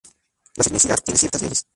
[0.55, 1.67] La sismicidad tiene ciertas leyes.